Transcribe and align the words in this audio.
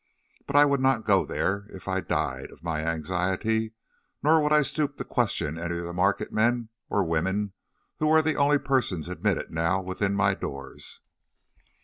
But 0.47 0.55
I 0.55 0.65
would 0.65 0.79
not 0.79 1.05
go 1.05 1.27
there 1.27 1.67
if 1.71 1.87
I 1.87 1.99
died 2.01 2.49
of 2.49 2.63
my 2.63 2.81
anxiety, 2.83 3.75
nor 4.23 4.41
would 4.41 4.51
I 4.51 4.63
stoop 4.63 4.97
to 4.97 5.03
question 5.03 5.59
any 5.59 5.77
of 5.77 5.83
the 5.83 5.93
market 5.93 6.31
men 6.31 6.69
or 6.89 7.03
women, 7.03 7.53
who 7.99 8.07
were 8.07 8.23
the 8.23 8.33
only 8.33 8.57
persons 8.57 9.07
admitted 9.09 9.51
now 9.51 9.79
within 9.79 10.15
my 10.15 10.33
doors. 10.33 11.01